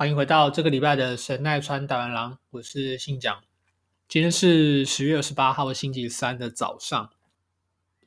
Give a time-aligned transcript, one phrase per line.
[0.00, 3.38] 欢迎回到这个礼拜的神奈川大湾郎，我是信讲。
[4.08, 7.10] 今天是十月二十八号星期三的早上。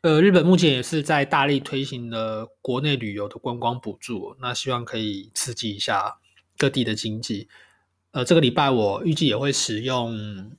[0.01, 6.17] 呃，日本目前也是在大力推行了国内旅游的观光补助，那希望可以刺激一下
[6.57, 7.47] 各地的经济。
[8.09, 10.51] 呃，这个礼拜我预计也会使用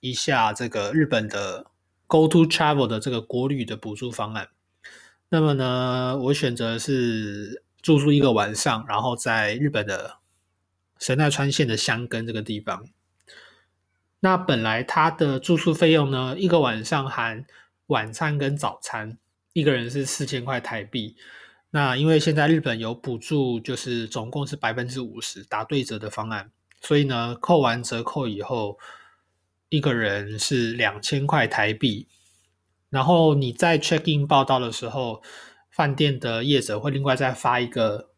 [0.00, 1.66] 一下这个日本的
[2.06, 4.48] Go to Travel 的这个国旅的补助方案。
[5.28, 10.21] 那么呢，我选择是住宿一个晚上，然后在日本的。
[11.02, 12.88] 神奈川县的箱根这个地方，
[14.20, 17.44] 那本来他的住宿费用呢，一个晚上含
[17.88, 19.18] 晚餐跟早餐，
[19.52, 21.16] 一个人是四千块台币。
[21.70, 28.78] 那因为现在日本有补助，就是总共是百分之五十打对折的方案，所以呢，扣完折扣以后，
[29.70, 32.06] 一个人是两千块台币。
[32.90, 35.20] 然后你在 check in 报道的时候，
[35.68, 38.11] 饭店的业者会另外再发一个。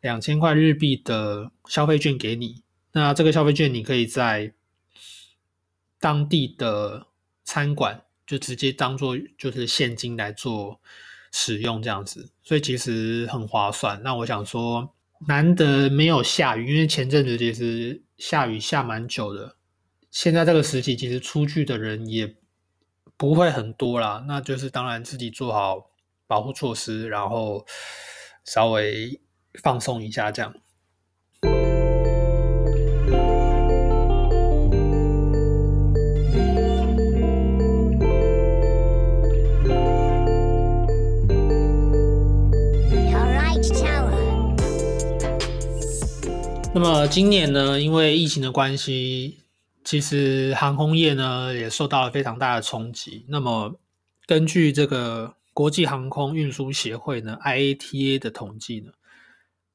[0.00, 2.62] 两千块日币的消费券给你，
[2.92, 4.54] 那这个消费券你可以在
[5.98, 7.06] 当地的
[7.44, 10.80] 餐馆就直接当做就是现金来做
[11.30, 14.02] 使用这样子，所以其实很划算。
[14.02, 14.94] 那我想说，
[15.28, 19.56] 难得没有下雨，因为前阵子其实下雨下蛮久的，
[20.10, 22.36] 现在这个时期其实出去的人也
[23.18, 24.24] 不会很多啦。
[24.26, 25.90] 那就是当然自己做好
[26.26, 27.66] 保护措施，然后
[28.46, 29.20] 稍微。
[29.62, 30.54] 放松一下，这样。
[46.72, 49.40] 那么今年呢，因为疫情的关系，
[49.84, 53.26] 其实航空业呢也受到了非常大的冲击。
[53.28, 53.74] 那么
[54.24, 58.92] 根据这个国际航空运输协会呢 （IATA） 的统计呢。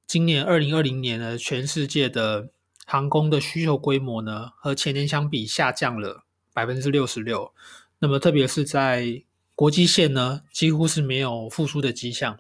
[0.08, 2.50] 今年二零二零年呢，全世界的
[2.86, 6.24] 航空的需求规模呢，和前年相比下降了
[6.54, 7.52] 百分之六十六。
[7.98, 9.24] 那么，特别是在
[9.56, 12.40] 国际线呢，几乎是没有复苏的迹象。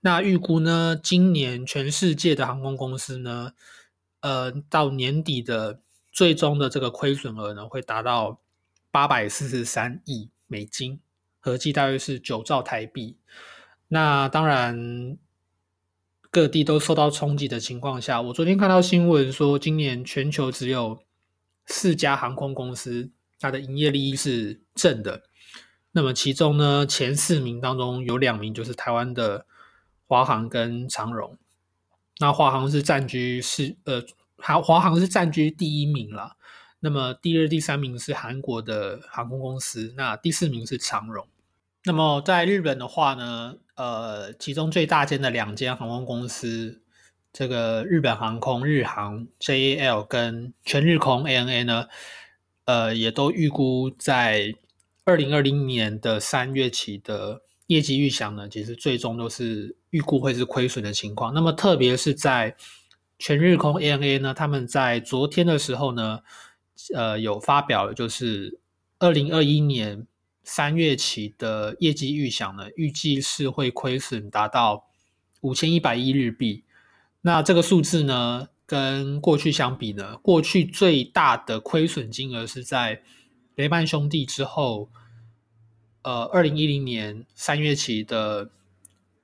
[0.00, 3.52] 那预估呢，今年全世界的航空公司呢，
[4.20, 8.40] 呃，到年底的最终的这个亏损额呢，会达到
[8.90, 10.98] 八百四十三亿美金，
[11.38, 13.16] 合计大约是九兆台币。
[13.86, 15.16] 那当然。
[16.30, 21.02] 各地都受到冲击的情况下，我昨天看到新闻说，今年全球只有
[21.66, 23.10] 四家航空公司，
[23.40, 25.22] 它的营业利益是正的。
[25.92, 29.46] 那么其中呢，前四名当中有两名就是台湾的
[30.06, 31.38] 华航跟长荣。
[32.18, 34.02] 那华航是占据是呃，
[34.36, 36.36] 华华航是占据第一名了。
[36.80, 41.26] 那么第二、第三名是韩国的航空公司，那第四名是长荣。
[41.84, 46.80] 那么在日本的话呢，呃，其中最大间的两间航空公司，
[47.30, 51.86] 这个日本航空日航 JAL 跟全日空 ANA 呢，
[52.64, 54.54] 呃，也都预估在
[55.04, 61.34] 二零二零年的三月起的业绩预想呢，其实最终都是预估会是亏损的情况。
[61.34, 62.56] 那么特别是在
[63.18, 66.20] 全日空 ANA 呢，他们在昨天的时候呢，
[66.94, 68.58] 呃，有发表就是
[68.98, 70.06] 二零二一年。
[70.46, 74.86] 三月起的业绩预想呢，预计是会亏损达到
[75.40, 76.62] 五千一百亿日币。
[77.22, 83.02] 那这个数字呢，跟过去相比呢，过去最大的亏损金额是在
[83.56, 84.88] 雷曼兄弟之后，
[86.02, 88.50] 呃，二零一零年三月起的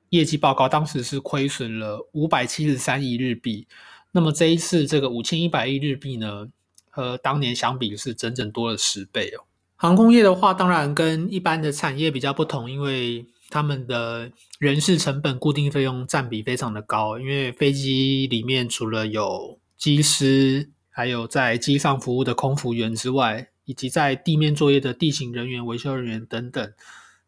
[0.08, 3.68] 业绩报告，当时是亏损了五百七十三亿日币。
[4.10, 6.48] 那么这一次这个五千一百亿日币呢，
[6.90, 9.44] 和当年相比是整整多了十倍哦。
[9.82, 14.30] 航空业的话，当然跟一般的产业比较不同，因为他们的
[14.60, 17.18] 人事成本固定费用占比非常的高。
[17.18, 26.72] 因为飞机里面除了有机师，还有在机上服务的空服员之外，以及在地面作业的地勤人员、维修人员等等，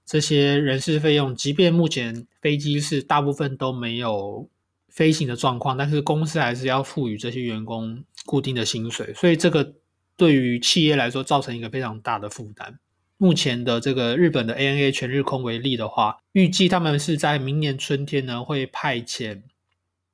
[0.06, 4.48] 这些人事费用，即便目前飞机是大部分都没有
[4.88, 9.74] 飞行的状况，但是公司还是要赋予这些员工固定的薪水，所以这个
[10.16, 12.78] 对于企业来说造成一个非常大的负担。
[13.16, 19.42] 目前的这个日本的 ANA 全日空为例的话，预计他们是在明年春天呢会派遣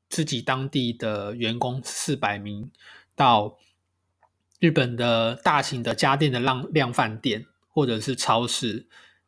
[0.08, 2.70] 自己当地的员工四百名
[3.14, 3.58] 到
[4.58, 8.86] 日本的大型的家电的量量贩店或者是超市。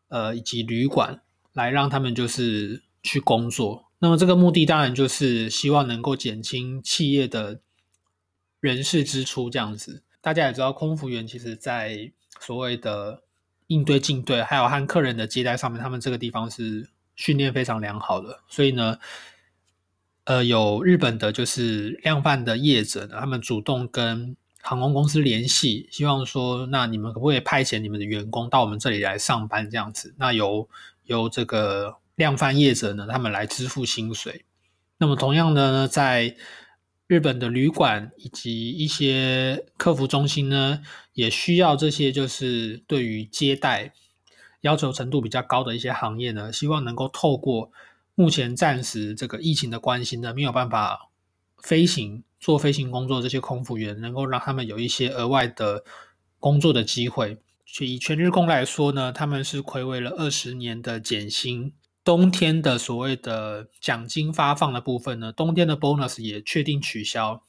[0.08, 1.22] 呃，以及旅馆
[1.54, 3.86] 来让他们就是去工作。
[4.00, 7.62] 那么这个目的当然就是希望能够减轻企业的
[8.60, 10.02] 人事支出，这样子。
[10.22, 12.10] 大家也知道，空服员其实在
[12.40, 13.22] 所谓的
[13.66, 18.40] 应对进对，还有和客人的接待上面，他们这个地方是训练非常良好的。
[18.48, 18.98] 所以呢，
[20.24, 24.34] 呃，有日本的就是量贩的业者呢，他们主动跟。
[24.64, 29.68] 航空公司联系，希望说，那你们可不可以派遣你们的员工到我们这里来上班？
[29.68, 30.68] 这样子，那由
[31.02, 34.44] 由这个量贩业者呢，他们来支付薪水。
[34.98, 36.36] 那么同样的呢，在
[37.12, 40.80] 日本的旅馆以及一些客服中心呢，
[41.12, 43.92] 也需要这些就是对于接待
[44.62, 47.70] 要求程度比较高的一些行业呢，希望能够透过
[48.14, 51.10] 目前暂时这个疫情的关系呢，没有办法
[51.58, 52.24] 飞行。
[52.40, 55.84] 做飞行工作这些空服员，能够让他们有一些额外的
[56.40, 57.38] 工作的机会。
[57.78, 61.72] 以全日空来说呢，他们是暌违了二十年的减薪，
[62.04, 67.42] 冬天的所谓的奖金发放的部分呢，冬天的 bonus 也确定取消。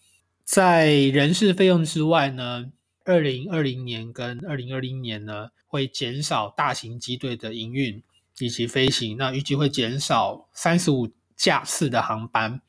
[0.43, 2.71] 在人事费用之外呢，
[3.05, 8.03] 二零二零年跟二零二零年呢，会减少大型机队的营运
[8.39, 12.61] 以及飞行，那预计会减少三十五架次的航班。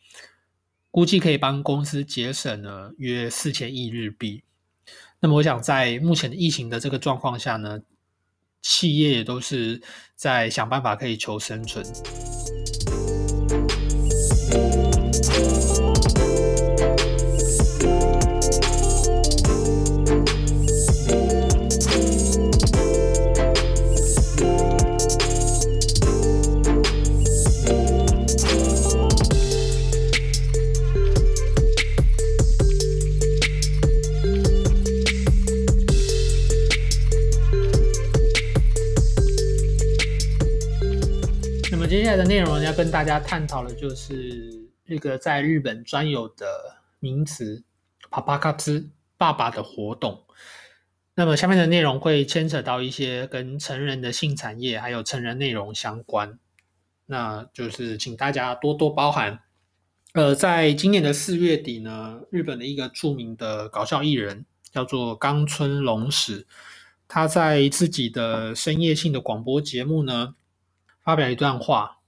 [0.91, 4.45] 估计可以帮公司节省了约四千亿日币。
[5.19, 7.81] 那么，我想在目前的疫情的这个状况下呢，
[8.65, 9.81] 企业也都是
[10.17, 11.85] 在想办法可以求生存。
[42.17, 46.47] 的内容要跟大家探讨的，就是这个在日本专有的
[47.01, 47.65] 名词
[48.11, 50.25] “パパ卡兹”爸爸的活动。
[51.15, 56.39] 那么下面的内容会牵扯到一些跟成人的性产业还有成人内容相关，
[57.07, 59.41] 那就是请大家多多包涵。
[60.13, 66.47] 呃，在今年的四月底呢，日本的一个著名的搞笑艺人叫做冈村龙史，
[67.09, 70.35] 他在自己的深夜性的广播节目呢。
[71.03, 71.99] 发表一段话，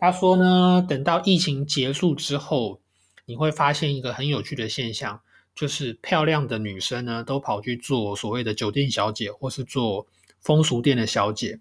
[0.00, 2.80] 他说呢，等到疫情结束之后，
[3.26, 5.20] 你会发现一个很有趣的现象，
[5.54, 10.06] 就是漂亮的女生呢，都跑去做所谓的酒店小姐，或是做
[10.40, 11.60] 风俗店的小姐，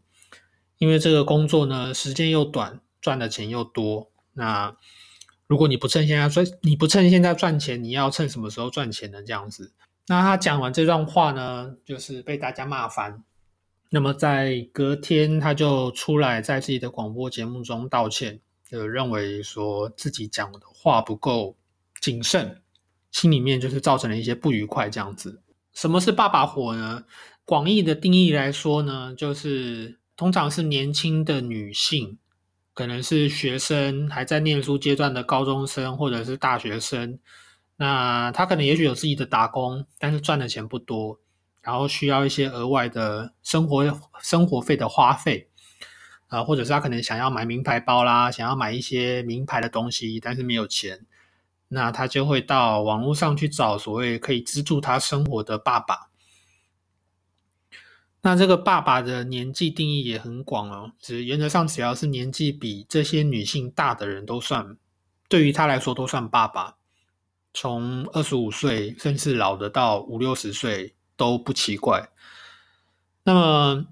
[0.77, 4.09] 因为这个工作呢，时间又短，赚的钱又多。
[4.31, 4.77] 那
[5.45, 9.21] 如果你不趁现在赚，你不趁现在赚钱，你要趁什么时候赚钱呢？
[9.21, 9.73] 这样子。
[10.07, 13.21] 那他讲完这段话呢，就是被大家骂翻。
[13.91, 21.57] 那么在隔天，他就出来在自己的广播节目中道歉，就认为说自己讲的话不够
[21.99, 22.61] 谨慎，
[23.11, 25.41] 心里面就是造成了一些不愉快这样子。
[25.73, 27.03] 什么是爸爸火呢？
[27.45, 32.19] 广义的定义来说呢，就是通常是年轻的女性，
[32.75, 37.17] 可能是学生还在念书阶段的高中生或者是大学生，
[37.77, 41.19] 那他可能也许有自己的打工，但是赚的钱不多。
[41.61, 45.49] 然后需要一些额外的生活生活费的花费，
[46.27, 51.05] 啊，或者是他可能想要买名牌包啦，想要买一些名牌的东西，但是没有钱，
[51.67, 56.09] 那他就会到网络上去找所谓可以资助他生活的爸爸。
[58.21, 64.77] 那这个爸爸的年纪定义也很广哦，只原则上只要是年纪比这些女性大的人都算，
[65.27, 66.77] 对于他来说都算爸爸，
[67.53, 70.95] 从二十五岁甚至老的到五六十岁。
[71.19, 72.09] 都不奇怪。
[73.23, 73.85] 那么，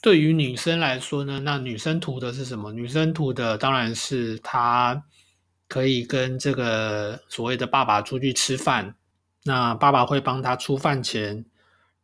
[0.00, 1.40] 对于女生来说呢？
[1.40, 2.72] 那女生图的是什么？
[2.72, 5.04] 女生图的当然是她
[5.66, 8.94] 可以跟这个所谓的爸爸出去吃饭，
[9.42, 11.44] 那爸爸会帮她出饭钱，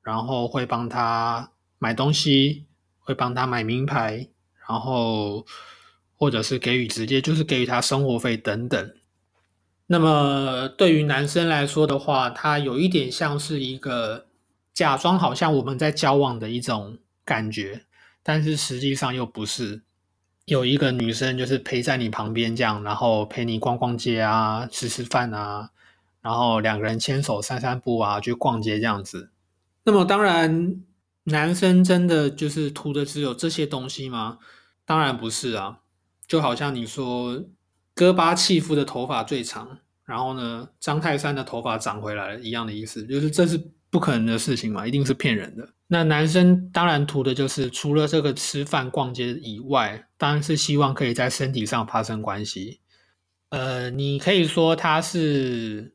[0.03, 2.67] 然后会帮她买东西，
[2.99, 4.29] 会帮她买名牌，
[4.69, 5.47] 然后
[6.17, 8.95] 或者是给予直接就是给予她生活费等等。
[9.95, 14.27] 那么对于男生来说的话，他有一点像是一个
[14.73, 17.85] 假装好像我们在交往的一种感觉。
[18.25, 19.83] 但是实际上又不是。
[20.47, 25.71] 有一个女生就是陪在你旁边这样，然后陪你逛逛街啊，吃吃饭啊，
[26.21, 29.31] 然后两个人牵手散散步啊，去逛街这样子。
[29.85, 30.83] 那么当然，
[31.23, 34.39] 男生真的就是图的只有这些东西吗？
[34.85, 35.79] 当然不是啊。
[36.27, 37.45] 就好像你说
[37.95, 43.59] 戈巴契夫的头发最长，然后呢，张泰山的头发长回来了一样的意思，就是这是
[43.91, 45.69] 不可能的事情嘛，一定是骗人的。
[45.87, 52.81] 那男生当然图的就是除了这个吃饭逛街以外，当然是希望可以在身体上发生关系。
[53.51, 55.95] 呃，你可以说他是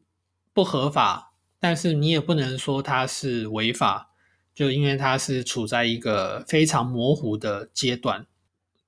[0.53, 4.11] 不合法，但是你也不能说他是违法，
[4.55, 8.25] 就因为他是处在一个非常模糊的阶段。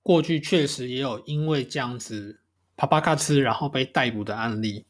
[0.01, 2.39] 过去确实也有因为这样子
[2.75, 4.85] 啪啪咔吃然后被逮捕的案例，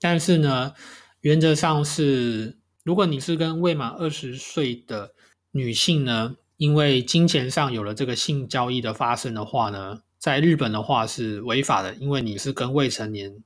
[0.00, 0.74] 但是呢，
[1.20, 5.14] 原则上是如果你是跟未满二十岁的。
[5.50, 13.42] 女性呢，因为金钱上有了这个性交易的发生的话呢，在日本的话是违法的，因为你是跟未成年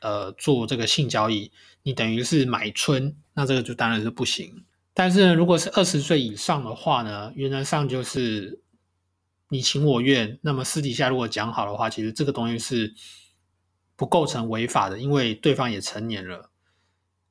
[0.00, 1.50] 呃做这个性交易，
[1.82, 4.64] 你等于是买春，那这个就当然是不行。
[4.94, 8.60] 但是呢，如果是二十岁以上的话呢，原则上就是
[9.48, 12.94] 你情我愿，那么私底下如果讲好的话，其实这个东西是
[13.96, 16.50] 不构成违法的，因为对方也成年了，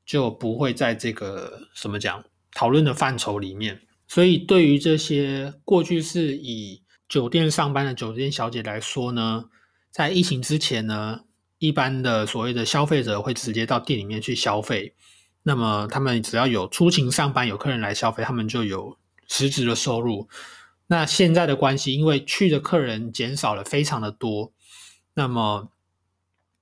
[0.06, 3.82] 就不会在这个什么讲讨论的范畴里面。
[4.08, 9.46] 所以，对于这些过去是以酒店上班的酒店小姐来说呢，
[9.92, 11.22] 在疫情之前呢，
[11.58, 14.94] 一般的所谓的消费者会直接到店里面去消费。
[15.42, 20.30] 那么，他们只要有出勤上班，有客人来消费，他们就有实质的收入。
[20.88, 24.54] 那现在的关系，因为去的客人减少了非常的多，
[25.16, 25.70] 那么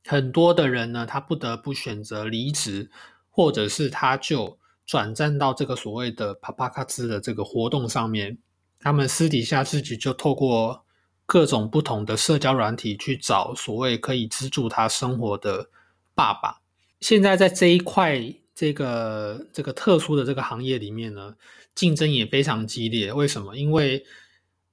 [0.05, 2.89] 很多的人呢，他不得不选择离职，
[3.29, 4.57] 或者是他就。
[4.83, 8.37] 转战到这个所谓的帕帕卡兹的这个活动上面，
[8.77, 10.83] 他们私底下自己就透过
[11.25, 15.69] 各种不同的社交软体去找所谓可以资助他生活的
[16.13, 16.59] 爸爸。
[16.99, 18.19] 现在在这一块
[18.53, 21.35] 这个这个特殊的这个行业里面呢，
[21.73, 23.13] 竞争也非常激烈。
[23.13, 23.55] 为什么？
[23.55, 24.03] 因为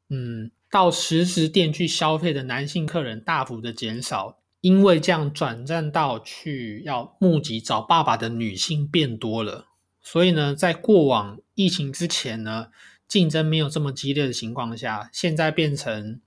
[0.08, 9.66] 嗯，到实时店去消费的男性客人大幅的减少，因为这样转战到去要募集找爸爸的女性变多了。
[10.00, 12.68] 所以呢，在过往疫情之前呢，
[13.06, 16.20] 竞争没有这么激烈的情况下，现在变成，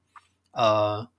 [0.51, 1.09] 呃，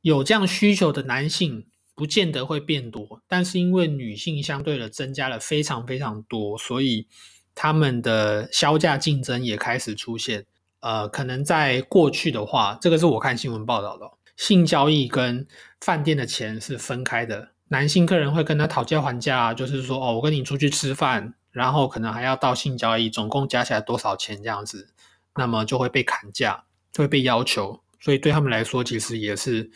[0.00, 7.06] 有这样需求的男性不见得会变多，但是因为女性相对的增加了非常非常多，所以
[7.54, 10.46] 他们的销价竞争也开始出现。
[10.80, 14.10] 呃，可能在过去的话，这个是我看新闻报道的，
[14.42, 15.46] 性交易跟
[15.80, 21.34] 饭店的钱是分开的，男性客人会跟他讨价还价，就是说，哦，我跟你出去吃饭。
[21.52, 24.88] 然后可能还要到性交易，总共加起来多少钱这样子，
[25.36, 26.64] 那么就会被砍价，
[26.96, 29.70] 会被要求，所以对他们来说，其实也是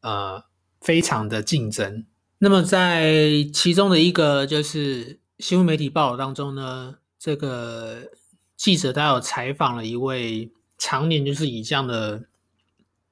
[0.00, 0.42] 呃
[0.80, 2.06] 非常的竞争。
[2.38, 8.10] 那么在其中的一个就是新闻媒体报道当中呢，这个
[8.56, 12.24] 记者他有采访了一位常年就是以这样的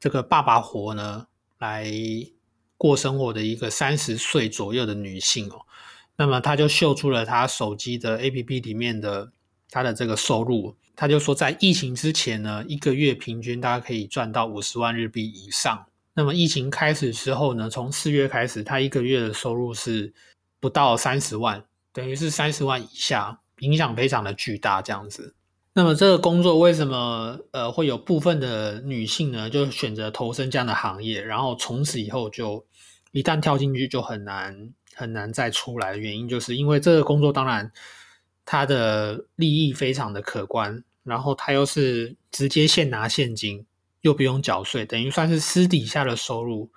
[0.05, 1.27] 这个爸爸活呢
[1.61, 1.91] 来
[2.77, 5.65] 过生活的一个三十岁左右的女性哦。
[6.17, 9.33] 那么她就秀出了她手机的 A P P 里面的
[9.71, 15.87] 她的这个收入，她就说在疫情之前呢，一个月平均大家可以赚到五十万日币以上。
[16.13, 20.13] 那么疫情开始之后呢，从四月开始，他一个月的收入是
[20.61, 25.35] 不到三十万，等于是三十万以下，影响非常的巨大这样子。
[25.75, 32.65] 那么这个工作为什么呃会有部分的女性呢，就选择投身这样的行业，然后从此以后就
[33.13, 34.73] 一旦跳进去就很难。
[34.97, 37.73] 很难再出来原因，就是因为这个工作当然
[38.47, 43.67] 它的利益非常的可观，然后它又是直接现拿现金，
[44.03, 46.71] 又不用缴税，等于算是私底下的收入。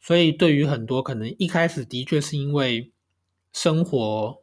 [0.00, 2.92] 所以对于很多可能一开始的确是因为
[3.52, 4.40] 生活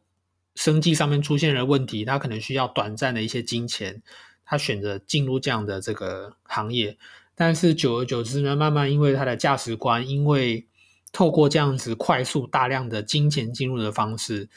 [0.54, 4.02] 生计上面出现了问题，他可能需要短暂的一些金钱，
[4.44, 6.98] 他选择进入这样的这个行业。
[7.34, 10.66] 但是久而久之呢，慢慢因为他的价值观，因为
[11.10, 14.48] 透过这样子快速大量的金钱进入的方式，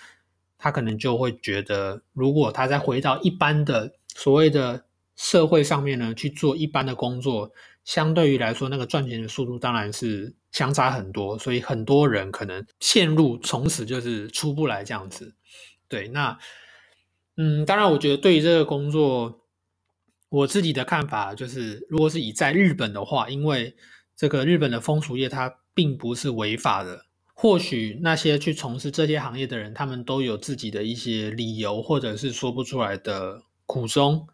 [0.58, 4.86] 他可能就会觉得，如果他再回到一般的所谓的
[5.16, 7.52] 社会上面呢去做一般的工作，
[7.86, 15.34] 相对于来说，那个赚钱的速度当然是相差很多，所以很多人可能陷入从此就是出不来这样子。
[15.96, 16.38] 对，那
[17.38, 19.42] 嗯，当然，我觉得对于这个工作，
[20.30, 23.76] 我自己的看法就是，如果是以在日本的话，因为
[24.16, 25.54] 这个日本的风俗业它。
[25.76, 27.06] 并不是违法的。
[27.34, 34.26] 或许那些去从事这些行业的人，他们都有自己的一些理由，或者是说不出来的苦衷。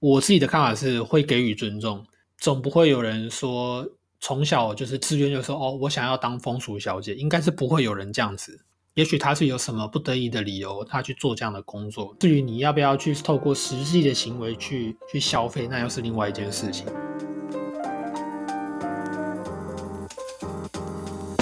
[0.00, 2.04] 我自己的看法是会给予尊重，
[2.36, 8.60] 总不会有人说从小就是自愿就说哦，我想要当风俗小姐，应该是不会有人这样子。
[8.98, 12.12] 也许他是有什么不得已的理由，他去做这样的工作。
[12.18, 16.84] 至于你要不要去透过实际的行为去去消费，那又是另外一件事情。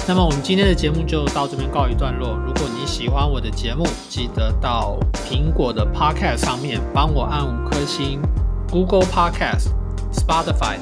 [0.07, 2.37] 那么我们今天的节目就到这边告一段落。
[2.45, 4.95] 如果你喜欢我的节目，记得到
[5.27, 8.21] 苹果的 Podcast 上面帮我按五颗星
[8.69, 9.69] ，Google Podcast、
[10.13, 10.77] Spotify、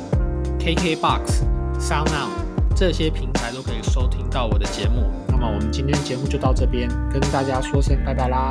[0.60, 1.42] KKBox、
[1.80, 2.32] SoundOn
[2.76, 5.25] 这些平台都可以收听到我的节目。
[5.46, 8.50] 那我们今天节目就到这边，跟大家说声拜拜啦。